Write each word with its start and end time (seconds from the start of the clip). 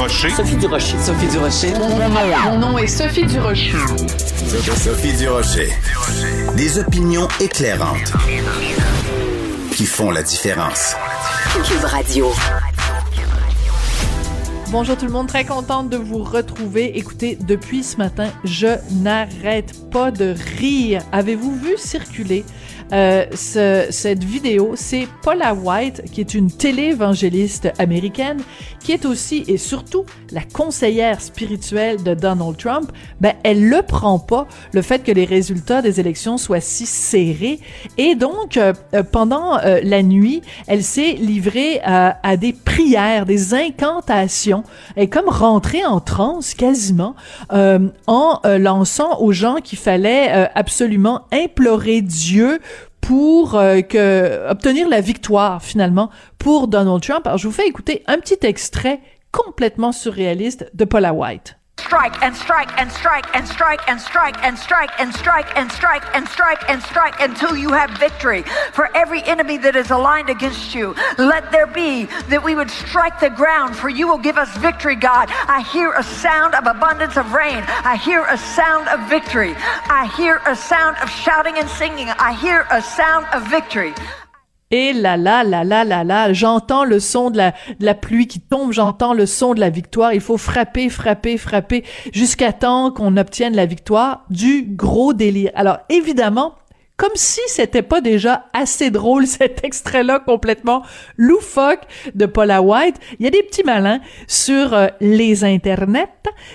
Durocher. 0.00 0.30
Sophie 0.30 0.56
Durocher. 0.56 0.98
Sophie 0.98 1.26
Durocher. 1.26 1.72
Mon 2.44 2.58
nom 2.58 2.78
est 2.78 2.86
Sophie 2.86 3.26
Durocher. 3.26 3.76
Sophie 4.74 5.12
Durocher. 5.12 5.68
Des 6.56 6.78
opinions 6.78 7.28
éclairantes 7.38 8.10
qui 9.72 9.84
font 9.84 10.10
la 10.10 10.22
différence. 10.22 10.96
Cube 11.66 11.84
Radio. 11.84 12.32
Bonjour 14.70 14.96
tout 14.96 15.04
le 15.04 15.12
monde, 15.12 15.26
très 15.26 15.44
contente 15.44 15.90
de 15.90 15.98
vous 15.98 16.22
retrouver. 16.22 16.96
Écoutez, 16.96 17.36
depuis 17.36 17.82
ce 17.82 17.98
matin, 17.98 18.28
je 18.44 18.68
n'arrête 19.02 19.90
pas 19.90 20.10
de 20.10 20.34
rire. 20.58 21.02
Avez-vous 21.12 21.56
vu 21.56 21.76
circuler 21.76 22.46
euh, 22.92 23.24
ce, 23.34 23.86
cette 23.90 24.24
vidéo, 24.24 24.72
c'est 24.74 25.06
Paula 25.22 25.54
White, 25.54 26.02
qui 26.12 26.20
est 26.20 26.34
une 26.34 26.50
téléévangéliste 26.50 27.72
américaine, 27.78 28.40
qui 28.80 28.92
est 28.92 29.04
aussi 29.04 29.44
et 29.46 29.58
surtout 29.58 30.04
la 30.32 30.42
conseillère 30.42 31.20
spirituelle 31.20 32.02
de 32.02 32.14
Donald 32.14 32.56
Trump. 32.56 32.90
Ben, 33.20 33.34
elle 33.44 33.68
le 33.68 33.82
prend 33.82 34.18
pas, 34.18 34.48
le 34.72 34.82
fait 34.82 35.04
que 35.04 35.12
les 35.12 35.24
résultats 35.24 35.82
des 35.82 36.00
élections 36.00 36.36
soient 36.36 36.60
si 36.60 36.86
serrés. 36.86 37.60
Et 37.96 38.14
donc, 38.14 38.56
euh, 38.56 38.72
euh, 38.94 39.02
pendant 39.02 39.58
la 39.60 40.02
nuit, 40.02 40.42
elle 40.66 40.82
s'est 40.82 41.12
livrée 41.12 41.80
à, 41.84 42.36
des 42.36 42.52
prières, 42.52 43.26
des 43.26 43.54
incantations. 43.54 44.64
Est 44.96 45.08
comme 45.08 45.28
rentrée 45.28 45.84
en 45.84 46.00
transe 46.00 46.54
quasiment 46.54 47.14
en 47.50 48.40
lançant 48.44 49.20
aux 49.20 49.32
gens 49.32 49.56
qu'il 49.56 49.78
fallait 49.78 50.48
absolument 50.54 51.22
implorer 51.32 52.00
Dieu 52.02 52.60
pour 53.00 53.54
euh, 53.54 53.80
que 53.80 54.48
obtenir 54.48 54.88
la 54.88 55.00
victoire 55.00 55.62
finalement 55.62 56.10
pour 56.38 56.68
Donald 56.68 57.02
Trump. 57.02 57.26
Alors 57.26 57.38
je 57.38 57.46
vous 57.48 57.54
fais 57.54 57.66
écouter 57.66 58.02
un 58.06 58.18
petit 58.18 58.38
extrait 58.46 59.00
complètement 59.32 59.92
surréaliste 59.92 60.70
de 60.74 60.84
Paula 60.84 61.12
White. 61.12 61.59
Strike 61.90 62.22
and 62.22 62.36
strike 62.36 62.70
and 62.78 62.92
strike 62.92 63.26
and 63.34 63.48
strike 63.48 63.80
and 63.88 64.00
strike 64.00 64.36
and 64.44 64.56
strike 64.56 65.00
and 65.00 65.12
strike 65.12 65.56
and 65.56 65.72
strike 65.72 66.04
and 66.14 66.28
strike 66.28 66.70
and 66.70 66.80
strike 66.80 67.20
until 67.20 67.56
you 67.56 67.70
have 67.70 67.90
victory. 67.98 68.44
For 68.72 68.96
every 68.96 69.24
enemy 69.24 69.58
that 69.58 69.74
is 69.74 69.90
aligned 69.90 70.30
against 70.30 70.72
you, 70.72 70.94
let 71.18 71.50
there 71.50 71.66
be 71.66 72.04
that 72.28 72.44
we 72.44 72.54
would 72.54 72.70
strike 72.70 73.18
the 73.18 73.28
ground, 73.28 73.74
for 73.74 73.88
you 73.88 74.06
will 74.06 74.18
give 74.18 74.38
us 74.38 74.56
victory, 74.58 74.94
God. 74.94 75.30
I 75.48 75.62
hear 75.72 75.92
a 75.94 76.04
sound 76.04 76.54
of 76.54 76.68
abundance 76.68 77.16
of 77.16 77.32
rain. 77.32 77.64
I 77.66 77.96
hear 77.96 78.24
a 78.24 78.38
sound 78.38 78.86
of 78.86 79.08
victory. 79.08 79.54
I 79.56 80.06
hear 80.16 80.40
a 80.46 80.54
sound 80.54 80.96
of 81.02 81.10
shouting 81.10 81.58
and 81.58 81.68
singing. 81.68 82.06
I 82.08 82.34
hear 82.34 82.68
a 82.70 82.80
sound 82.80 83.26
of 83.32 83.50
victory. 83.50 83.94
Et 84.72 84.92
là 84.92 85.16
là 85.16 85.42
là 85.42 85.64
là 85.64 85.84
là 85.84 86.04
là, 86.04 86.32
j'entends 86.32 86.84
le 86.84 87.00
son 87.00 87.30
de 87.30 87.38
la, 87.38 87.50
de 87.50 87.84
la 87.84 87.94
pluie 87.94 88.28
qui 88.28 88.40
tombe, 88.40 88.72
j'entends 88.72 89.14
le 89.14 89.26
son 89.26 89.54
de 89.54 89.60
la 89.60 89.68
victoire. 89.68 90.14
Il 90.14 90.20
faut 90.20 90.36
frapper, 90.36 90.88
frapper, 90.88 91.38
frapper 91.38 91.84
jusqu'à 92.12 92.52
temps 92.52 92.92
qu'on 92.92 93.16
obtienne 93.16 93.56
la 93.56 93.66
victoire 93.66 94.24
du 94.30 94.64
gros 94.64 95.12
délire. 95.12 95.50
Alors 95.56 95.78
évidemment, 95.88 96.54
comme 97.00 97.10
si 97.14 97.40
c'était 97.46 97.82
pas 97.82 98.00
déjà 98.00 98.44
assez 98.52 98.90
drôle 98.90 99.26
cet 99.26 99.64
extrait-là 99.64 100.20
complètement 100.20 100.84
loufoque 101.16 101.82
de 102.14 102.26
Paula 102.26 102.62
White. 102.62 102.96
Il 103.18 103.24
y 103.24 103.26
a 103.26 103.30
des 103.30 103.42
petits 103.42 103.64
malins 103.64 104.00
sur 104.28 104.74
euh, 104.74 104.86
les 105.00 105.42
internets 105.42 106.06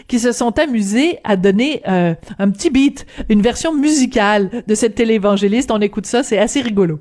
qui 0.07 0.19
se 0.19 0.31
sont 0.31 0.57
amusés 0.59 1.17
à 1.23 1.35
donner 1.35 1.81
euh, 1.87 2.13
un 2.39 2.49
petit 2.49 2.69
beat, 2.69 3.05
une 3.27 3.41
version 3.41 3.73
musicale 3.73 4.63
de 4.67 4.75
cette 4.75 4.95
téléévangéliste. 4.95 5.71
On 5.71 5.81
écoute 5.81 6.05
ça, 6.05 6.23
c'est 6.23 6.37
assez 6.37 6.61
rigolo. 6.61 6.99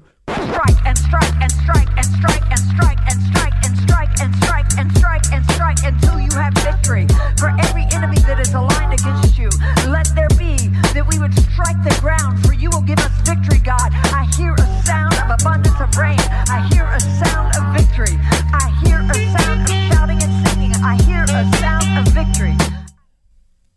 Strike 5.05 5.33
and 5.33 5.45
strike 5.53 5.81
until 5.85 6.19
you 6.19 6.31
have 6.33 6.55
victory. 6.65 7.07
For 7.37 7.53
every 7.61 7.85
enemy 7.93 8.17
that 8.25 8.41
is 8.41 8.55
aligned 8.55 8.95
against 8.95 9.37
you, 9.37 9.51
let 9.89 10.09
there 10.17 10.33
be 10.39 10.57
that 10.97 11.05
we 11.05 11.19
would 11.19 11.35
strike 11.53 11.77
the 11.85 11.95
ground, 12.01 12.41
for 12.45 12.55
you 12.55 12.71
will 12.71 12.87
give 12.91 12.99
us 12.99 13.13
victory, 13.29 13.61
God. 13.61 13.93
I 14.17 14.25
hear 14.37 14.55
a 14.55 14.67
sound 14.89 15.15
of 15.21 15.29
abundance 15.29 15.79
of 15.81 15.93
rain. 15.97 16.19
I 16.49 16.65
hear 16.73 16.85
a 16.89 17.01
sound 17.21 17.53
of 17.57 17.65
victory. 17.77 18.17
I 18.57 18.73
hear 18.83 18.99
a 19.05 19.17
sound 19.37 19.61
of 19.61 19.77
shouting 19.93 20.21
and 20.25 20.33
singing. 20.49 20.73
I 20.81 20.97
hear 21.05 21.25
a 21.29 21.43
sound 21.61 21.89
of 22.01 22.07
victory. 22.15 22.57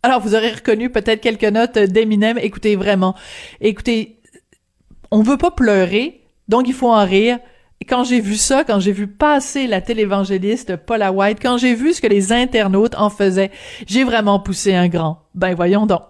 Alors, 0.03 0.21
vous 0.21 0.33
aurez 0.33 0.53
reconnu 0.53 0.89
peut-être 0.89 1.19
quelques 1.19 1.43
notes 1.43 1.77
d'Eminem. 1.77 2.37
Écoutez, 2.37 2.77
vraiment. 2.77 3.15
Écoutez, 3.59 4.21
on 5.11 5.21
veut 5.21 5.37
pas 5.37 5.51
pleurer, 5.51 6.23
donc 6.47 6.69
il 6.69 6.73
faut 6.73 6.89
en 6.89 7.03
rire. 7.03 7.39
Quand 7.85 8.03
j'ai 8.03 8.19
vu 8.19 8.35
ça, 8.35 8.63
quand 8.63 8.79
j'ai 8.79 8.91
vu 8.91 9.07
passer 9.07 9.67
la 9.67 9.81
télévangéliste 9.81 10.75
Paula 10.75 11.11
White, 11.11 11.39
quand 11.41 11.57
j'ai 11.57 11.73
vu 11.73 11.93
ce 11.93 12.01
que 12.01 12.07
les 12.07 12.33
internautes 12.33 12.95
en 12.95 13.09
faisaient, 13.09 13.51
j'ai 13.85 14.03
vraiment 14.03 14.39
poussé 14.39 14.73
un 14.73 14.87
grand. 14.87 15.23
Ben 15.35 15.53
voyons 15.53 15.85
donc. 15.85 16.01